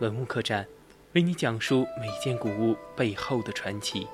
[0.00, 0.64] 文物客栈，
[1.14, 4.06] 为你讲述每件古物背后的传奇。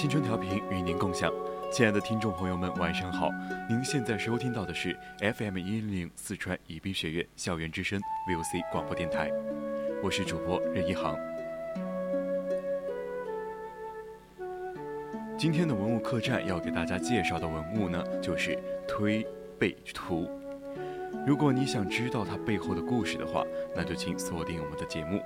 [0.00, 1.30] 青春调频与您共享，
[1.70, 3.30] 亲爱的听众朋友们，晚上好！
[3.68, 9.30] 您现在收听到的是 FM 一零四川宜宾学院校园之声 VOC 广播电台，
[10.02, 11.18] 我是主播任一航。
[15.36, 19.22] 今天的文物客栈要给大家介绍的文物呢，就是推
[19.58, 20.30] 背图。
[21.26, 23.44] 如果你想知道它背后的故事的话，
[23.76, 25.20] 那就请锁定我们的节目，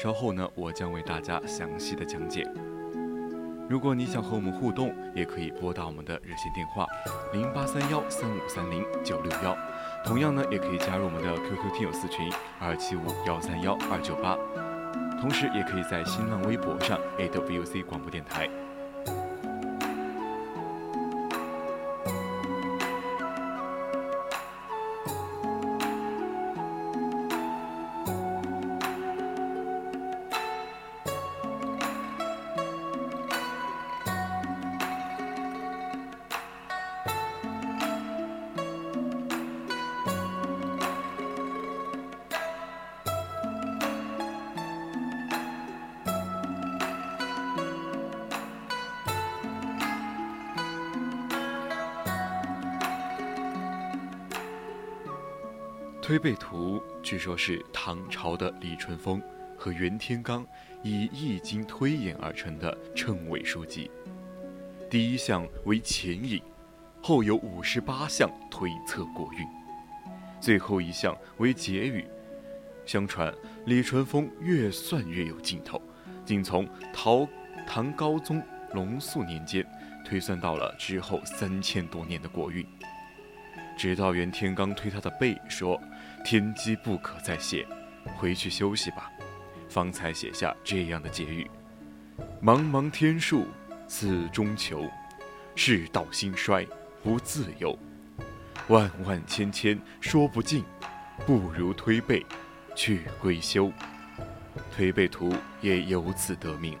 [0.00, 2.46] 稍后呢，我将为大家详细的讲解。
[3.70, 6.84] 如果你想和我们互动，也可以拨打我们的热线电话
[7.32, 9.56] 零八三幺三五三零九六幺，
[10.04, 14.36] 同样呢，也可以加入我们的 QQ 听友四群二七五幺三幺二九八，
[15.20, 18.50] 同时也可以在新浪微博上 A W C 广播电台。
[56.10, 59.22] 推背图据说是唐朝的李淳风
[59.56, 60.44] 和袁天罡
[60.82, 63.88] 以《易经》推演而成的称谓书籍。
[64.90, 66.42] 第一项为前引，
[67.00, 69.46] 后有五十八项推测国运，
[70.40, 72.04] 最后一项为结语。
[72.84, 73.32] 相传
[73.66, 75.80] 李淳风越算越有劲头，
[76.24, 77.28] 竟从唐
[77.64, 79.64] 唐高宗龙肃年间
[80.04, 82.66] 推算到了之后三千多年的国运。
[83.78, 85.80] 直到袁天罡推他的背说
[86.24, 87.66] ：“天机不可再泄，
[88.16, 89.10] 回去休息吧。”
[89.68, 91.48] 方才写下这样的结语
[92.42, 93.46] ：“茫茫天数
[93.86, 94.84] 此中求，
[95.54, 96.66] 世道兴衰
[97.02, 97.78] 不自由。
[98.68, 100.64] 万万千千说不尽，
[101.24, 102.24] 不如推背
[102.74, 103.72] 去归休。”
[104.74, 106.76] 推背图也由此得名。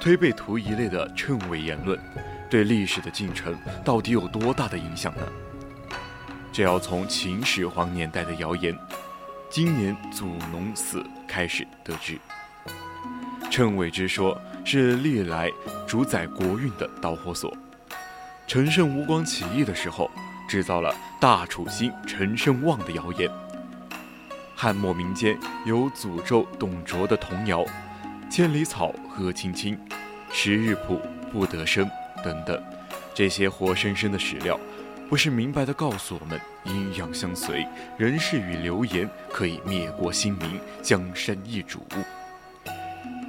[0.00, 1.98] 推背图一类的谶纬言论，
[2.48, 5.22] 对历史的进程到底有多大的影响呢？
[6.50, 8.74] 这要从秦始皇年代的谣言
[9.50, 12.18] “今年祖农死”开始得知。
[13.50, 15.50] 谶纬之说是历来
[15.86, 17.54] 主宰国运的导火索。
[18.46, 20.10] 陈胜吴广起义的时候，
[20.48, 23.30] 制造了“大楚兴，陈胜旺”的谣言。
[24.56, 27.62] 汉末民间有诅咒董卓的童谣。
[28.30, 29.76] 千里草何青青，
[30.30, 31.02] 十日卜
[31.32, 31.90] 不得生
[32.22, 32.62] 等等，
[33.12, 34.58] 这些活生生的史料，
[35.08, 37.66] 不是明白的告诉我们阴阳相随，
[37.98, 41.84] 人事与流言可以灭国兴民，江山易主。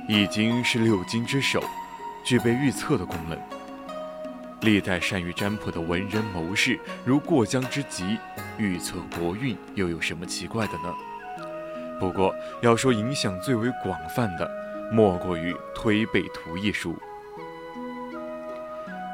[0.07, 1.63] 易经是六经之首，
[2.24, 3.36] 具备预测的功能。
[4.62, 8.19] 历代善于占卜的文人谋士，如过江之鲫，
[8.59, 10.94] 预测国运，又有什么奇怪的呢？
[12.00, 14.50] 不过，要说影响最为广泛的，
[14.94, 16.94] 莫过于《推背图》一书。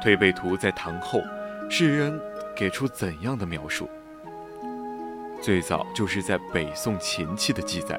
[0.02, 1.22] 《推背图》在唐后，
[1.70, 2.20] 世人
[2.56, 3.88] 给出怎样的描述？
[5.40, 7.96] 最早就是在北宋前期的记载。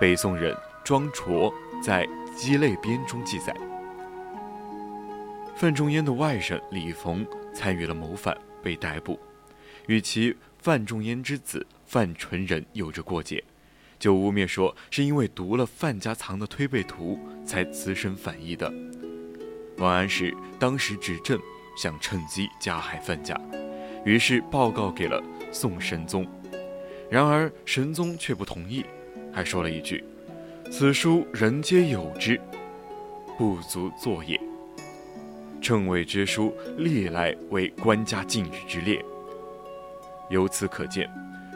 [0.00, 1.52] 北宋人庄绰
[1.82, 3.54] 在《鸡肋编》中记载，
[5.56, 9.20] 范仲淹的外甥李逢参与了谋反，被逮捕，
[9.88, 13.44] 与其范仲淹之子范纯仁有着过节，
[13.98, 18.72] 就污蔑说是因为读了范家藏的《推背图》才滋生反意的。
[19.78, 21.38] 王安石当时执政，
[21.76, 23.40] 想趁机加害范家，
[24.04, 25.22] 于是报告给了
[25.52, 26.26] 宋神宗。
[27.10, 28.84] 然而神宗却不同意，
[29.32, 30.04] 还说了一句
[30.70, 32.40] ：“此书人皆有之，
[33.38, 34.38] 不足作也。”
[35.62, 39.04] 称谓之书历来为官家禁止之列。
[40.28, 41.08] 由此可见，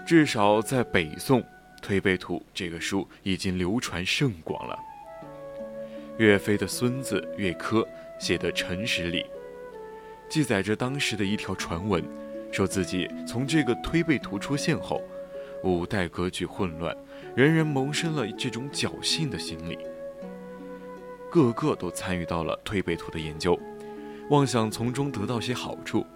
[0.07, 1.41] 至少在北宋，
[1.83, 4.79] 《推背图》这个书已经流传甚广了。
[6.17, 7.87] 岳飞的孙子岳珂
[8.19, 9.23] 写的《陈实里》，
[10.31, 12.03] 记载着当时的一条传闻，
[12.51, 15.03] 说自己从这个《推背图》出现后，
[15.63, 16.97] 五代格局混乱，
[17.35, 19.77] 人人萌生了这种侥幸的心理，
[21.31, 23.59] 个个都参与到了《推背图》的研究，
[24.31, 26.07] 妄想从中得到些好处，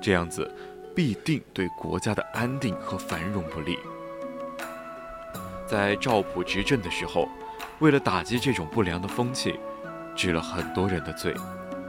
[0.00, 0.50] 这样子。
[0.96, 3.76] 必定对国家的安定和繁荣不利。
[5.74, 7.28] 在赵普执政的时候，
[7.80, 9.58] 为了打击这种不良的风气，
[10.14, 11.34] 治了很多人的罪，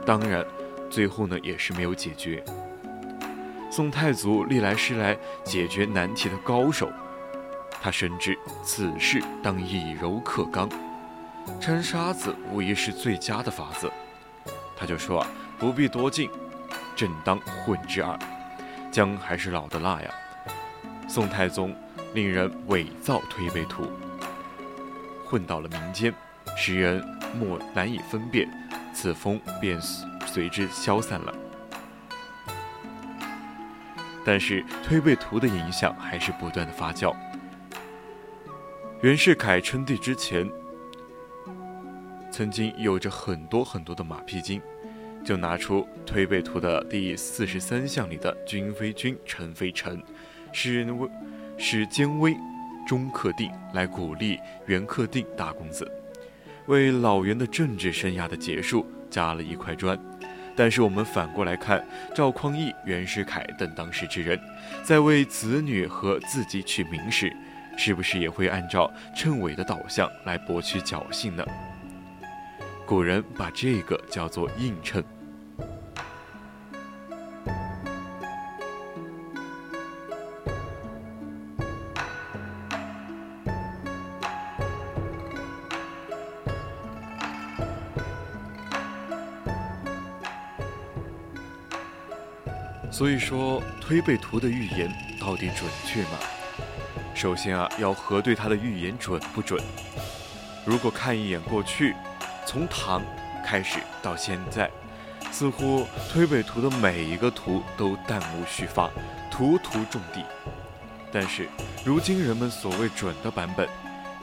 [0.04, 0.44] 当然，
[0.90, 2.42] 最后呢也是没有解决。
[3.70, 6.90] 宋太祖历来是来解决难题的高手，
[7.80, 10.68] 他深知此事当以柔克刚，
[11.60, 13.88] 掺沙子无疑是最佳的法子。
[14.76, 15.28] 他就说啊，
[15.60, 16.28] 不必多进，
[16.96, 18.18] 正当混之二。
[18.90, 20.10] 姜还是老的辣呀！
[21.06, 21.72] 宋太宗
[22.14, 23.86] 令人伪造推背图，
[25.24, 26.12] 混到了民间，
[26.56, 27.04] 使人
[27.38, 28.48] 莫难以分辨，
[28.94, 29.80] 此风便
[30.26, 31.34] 随之消散了。
[34.24, 37.14] 但是推背图的影响还是不断的发酵。
[39.02, 40.50] 袁世凯称帝之前，
[42.30, 44.60] 曾经有着很多很多的马屁精。
[45.24, 50.00] 就拿出《推背图》的第四十三项里的“君非君，臣非臣，
[50.52, 50.96] 使人
[51.58, 52.36] 使兼威，
[52.86, 55.90] 钟克定”来鼓励袁克定大公子，
[56.66, 59.98] 为老袁的政治生涯的结束加了一块砖。
[60.54, 64.40] 但是我们反过来看，赵匡胤、袁世凯等当时之人，
[64.82, 67.30] 在为子女和自己取名时，
[67.76, 71.44] 是不是也会按照称谓的导向来博取侥幸呢？
[72.86, 75.04] 古人把这个叫做映衬。
[93.06, 96.18] 所以说，推背图的预言到底准确吗？
[97.14, 99.62] 首先啊，要核对他的预言准不准。
[100.64, 101.94] 如果看一眼过去，
[102.44, 103.00] 从唐
[103.44, 104.68] 开始到现在，
[105.30, 108.90] 似乎推背图的每一个图都弹无虚发，
[109.30, 110.24] 图图中地。
[111.12, 111.48] 但是，
[111.84, 113.68] 如今人们所谓准的版本，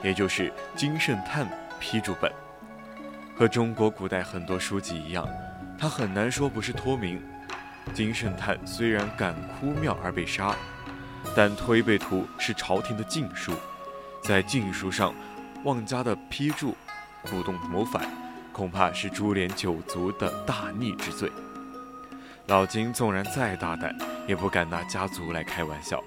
[0.02, 1.48] 也就是金圣叹
[1.80, 2.30] 批注本，
[3.34, 5.26] 和中国古代很多书籍一样，
[5.78, 7.18] 它很难说不是托名。
[7.92, 10.54] 金圣叹虽然敢哭庙而被杀，
[11.36, 13.52] 但《推背图》是朝廷的禁书，
[14.22, 15.14] 在禁书上
[15.64, 16.76] 妄加的批注，
[17.22, 18.08] 鼓动谋反，
[18.52, 21.30] 恐怕是株连九族的大逆之罪。
[22.46, 26.02] 老金纵然再大胆，也不敢拿家族来开玩笑。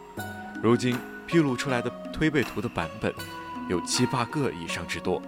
[0.62, 3.13] 如今披露出来的《推背图》的版本
[3.69, 5.22] 有七八个以上之多，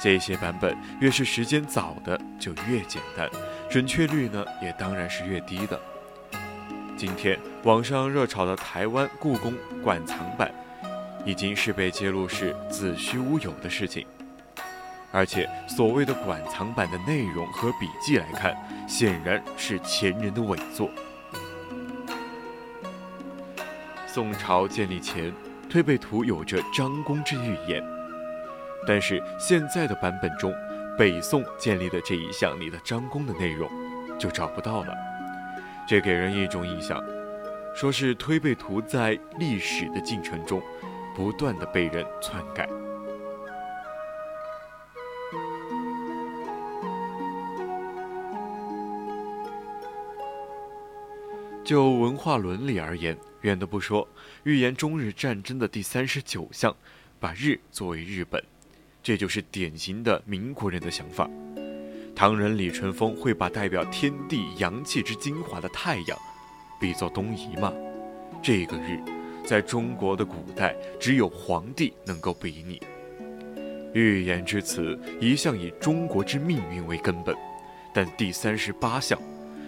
[0.00, 3.28] 这些版本越是时间早的，就越简单。
[3.72, 5.80] 准确率呢，也当然是越低的。
[6.94, 10.52] 今天网上热炒的台湾故宫馆藏版，
[11.24, 14.06] 已经是被揭露是子虚乌有的事情。
[15.10, 18.54] 而且所谓的馆藏版的内容和笔记来看，
[18.86, 20.90] 显然是前人的伪作。
[24.06, 25.32] 宋朝建立前，
[25.70, 27.82] 《推背图》有着张公之预言，
[28.86, 30.52] 但是现在的版本中。
[30.98, 33.70] 北宋建立的这一项里的张公的内容，
[34.18, 34.94] 就找不到了。
[35.88, 37.02] 这给人一种印象，
[37.74, 40.62] 说是推背图在历史的进程中，
[41.16, 42.68] 不断的被人篡改。
[51.64, 54.06] 就文化伦理而言，远的不说，
[54.44, 56.76] 预言中日战争的第三十九项，
[57.18, 58.51] 把日作为日本。
[59.02, 61.28] 这就是典型的民国人的想法。
[62.14, 66.16] 唐人李淳风会把代表天地阳气之精华的太阳，
[66.80, 67.72] 比作东夷吗？
[68.42, 69.00] 这个日，
[69.44, 72.80] 在中国的古代，只有皇帝能够比拟。
[73.94, 77.34] 预言之词一向以中国之命运为根本，
[77.92, 79.18] 但第三十八项，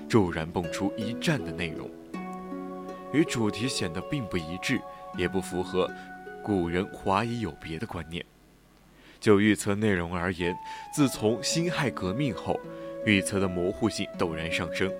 [0.09, 1.91] 骤然蹦出一战的内容。
[3.13, 4.81] 与主题显得并不一致，
[5.17, 5.91] 也不符合
[6.43, 8.25] 古人华夷有别的观念。
[9.25, 10.55] 就预测内容而言，
[10.93, 12.61] 自从辛亥革命后，
[13.07, 14.93] 预测的模糊性陡然上升。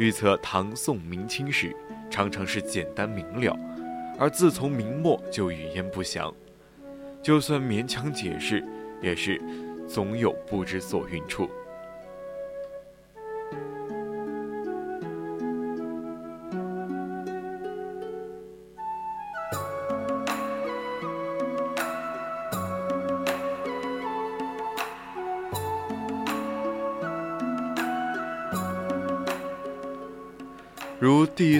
[0.00, 1.72] 预测唐宋明清时，
[2.10, 3.56] 常常是简单明了，
[4.18, 6.34] 而自从明末就语焉不详。
[7.22, 8.64] 就算勉强解释，
[9.00, 9.40] 也是
[9.88, 11.48] 总有不知所云处。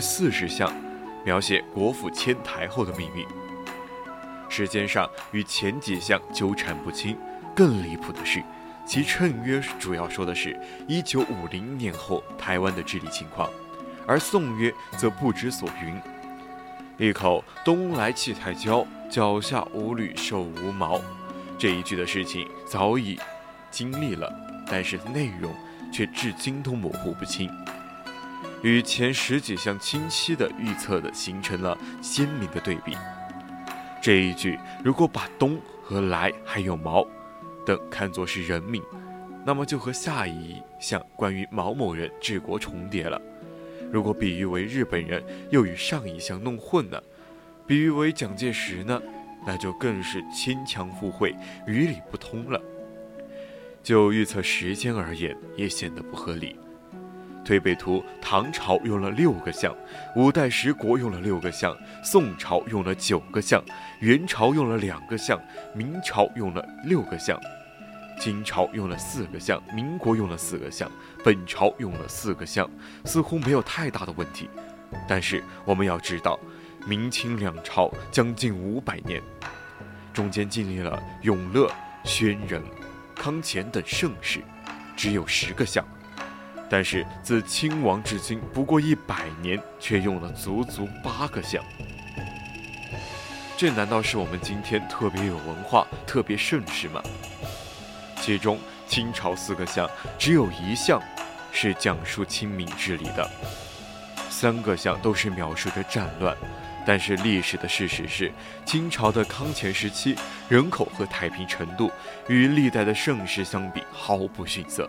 [0.03, 0.69] 四十项，
[1.25, 3.25] 描写国府迁台后的命运。
[4.49, 7.17] 时间上与前几项纠缠不清，
[7.55, 8.43] 更离谱的是，
[8.85, 13.49] 其谶约主要说的是1950年后台湾的治理情况，
[14.05, 15.97] 而宋约则不知所云。
[16.99, 21.01] 一口“东来气太骄，脚下无履兽无毛”，
[21.57, 23.19] 这一句的事情早已
[23.71, 24.31] 经历了，
[24.67, 25.55] 但是内容
[25.93, 27.49] 却至今都模糊不清。
[28.63, 32.97] 与前十几项清晰的预测的形成了鲜明的对比。
[34.01, 37.07] 这一句如果把“东”和“来”还有“毛”
[37.67, 38.83] 等看作是人名，
[39.45, 43.21] 那么就和下一项关于毛某人治国重叠了。
[43.93, 47.03] 如果比喻为日本人，又与上一项弄混了；
[47.67, 49.01] 比喻为蒋介石呢，
[49.47, 52.61] 那就更是牵强附会，语理不通了。
[53.83, 56.57] 就预测时间而言，也显得不合理。
[57.45, 59.75] 推背图，唐朝用了六个象，
[60.15, 63.63] 五代十国用了六个象，宋朝用了九个象，
[64.01, 65.41] 元朝用了两个象，
[65.75, 67.39] 明朝用了六个象，
[68.19, 70.91] 清朝用了四个象，民国用了四个象，
[71.25, 72.71] 本朝用了四个象，
[73.05, 74.49] 似乎没有太大的问题。
[75.09, 76.39] 但是我们要知道，
[76.87, 79.21] 明清两朝将近五百年，
[80.13, 81.71] 中间经历了永乐、
[82.05, 82.63] 宣仁、
[83.15, 84.41] 康乾等盛世，
[84.97, 85.85] 只有十个象。
[86.73, 91.63] 但是自清亡至今不过一百年，却用了足足八个象。
[93.59, 97.03] 这难道是我们今天特别有文化、特别盛世吗？
[98.17, 99.87] 其中清朝四个象，
[100.19, 100.99] 只有一项
[101.53, 103.31] 是讲述清明治理的，
[104.31, 106.35] 三个象都是描述着战乱。
[106.87, 108.33] 但是历史的事实是，
[108.65, 110.17] 清朝的康乾时期
[110.49, 111.93] 人口和太平程度
[112.29, 114.89] 与历代的盛世相比毫不逊色。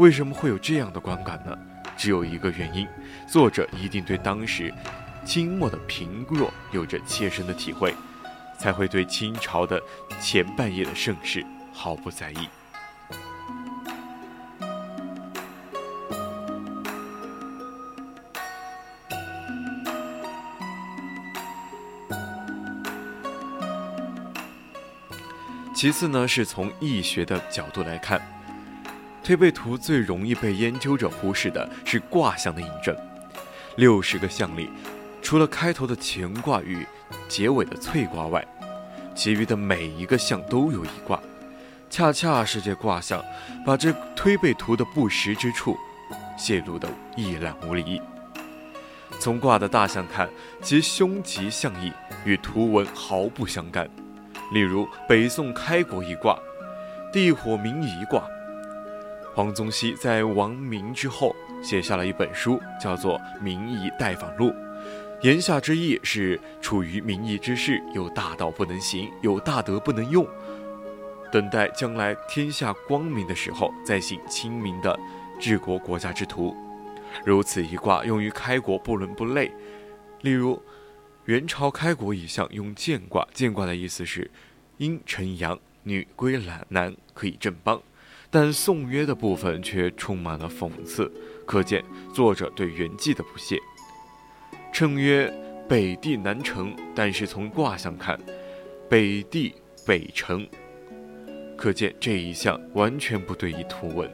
[0.00, 1.54] 为什么会有这样的观感呢？
[1.94, 2.88] 只有一个原因，
[3.28, 4.72] 作者一定对当时
[5.26, 7.94] 清末的贫弱有着切身的体会，
[8.58, 9.78] 才会对清朝的
[10.18, 12.48] 前半叶的盛世毫不在意。
[25.74, 28.39] 其次呢，是从易学的角度来看。
[29.22, 32.96] 推背图最容易被研究者忽视的是卦象的印证。
[33.76, 34.68] 六十个象里，
[35.22, 36.86] 除了开头的乾卦与
[37.28, 38.44] 结尾的萃卦外，
[39.14, 41.20] 其余的每一个象都有一卦。
[41.88, 43.22] 恰恰是这卦象，
[43.66, 45.76] 把这推背图的不实之处
[46.38, 48.00] 泄露得一览无遗。
[49.18, 50.28] 从卦的大象看，
[50.62, 51.92] 其凶吉象意
[52.24, 53.88] 与图文毫不相干。
[54.52, 56.38] 例如北宋开国一卦，
[57.12, 58.24] 地火明夷卦。
[59.40, 64.48] 黄宗羲在亡明之后写下了一本书，叫做《明夷待访录》，
[65.22, 70.28] 言下之意是处于明夷之势，有大道不能行，有大德不能用，
[71.32, 74.94] 等待将来天下光明的时候再行清明的
[75.40, 76.54] 治国国家之途。
[77.24, 79.50] 如此一卦用于开国不伦不类。
[80.20, 80.62] 例如，
[81.24, 84.30] 元朝开国一项用建卦，建卦的意思是
[84.76, 87.80] 阴成阳，女归男，男可以正邦。
[88.30, 91.10] 但宋约的部分却充满了讽刺，
[91.44, 91.84] 可见
[92.14, 93.58] 作者对原记的不屑。
[94.72, 95.32] 称曰
[95.68, 98.18] 北地南城，但是从卦象看，
[98.88, 100.46] 北地北城，
[101.56, 104.08] 可见这一项完全不对一图文。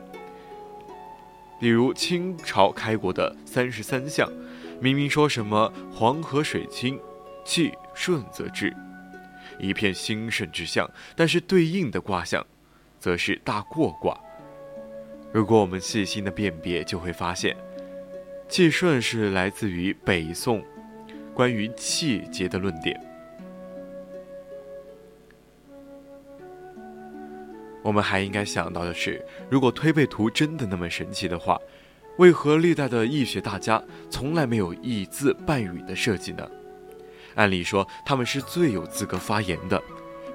[1.61, 4.31] 比如清朝开国的三十三项，
[4.81, 6.99] 明明说什么黄河水清，
[7.45, 8.75] 气顺则治，
[9.59, 12.47] 一片兴盛之象，但是对应的卦象。
[12.99, 14.19] 则是大过卦。
[15.33, 17.57] 如果我们细心的辨别，就会发现，
[18.49, 20.65] 气顺是来自于北宋
[21.35, 22.99] 关于气节的论点。
[27.83, 31.61] 我们还应该想到的是，如果推背图真的那么神奇的话，
[32.19, 36.51] 为何历代的易学大家从来没有一字半语的设计呢？
[37.35, 39.81] 按理说他们是最有资格发言的，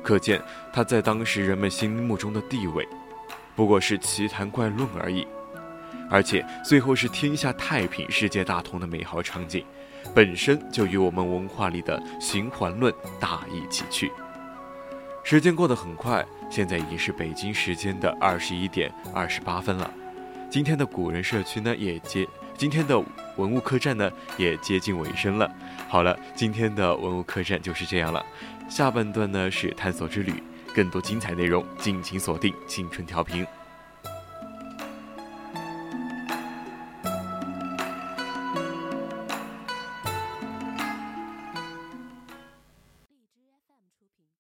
[0.04, 0.42] 可见
[0.74, 2.88] 他在当时人们心目中的地位，
[3.56, 5.28] 不过是奇谈怪论而已。
[6.10, 9.64] 而且最后是天下太平、世界大同的美好场景，
[10.14, 14.12] 本身就与我们文化里的循环论大异其趣。
[15.24, 19.90] 时间过得很快，现在已经是北京时间的二十一点二十八分了。
[20.50, 22.28] 今天的古人社区呢，也接
[22.62, 22.96] 今天的
[23.38, 25.52] 文物客栈呢，也接近尾声了。
[25.90, 28.24] 好了，今天的文物客栈就是这样了。
[28.70, 30.32] 下半段呢是探索之旅，
[30.72, 33.44] 更多精彩内容，敬请锁定青春调频。